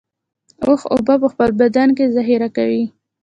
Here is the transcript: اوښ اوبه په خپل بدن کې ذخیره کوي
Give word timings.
اوښ 0.65 0.81
اوبه 0.93 1.15
په 1.23 1.27
خپل 1.33 1.49
بدن 1.61 1.89
کې 1.97 2.13
ذخیره 2.15 2.49
کوي 2.57 2.83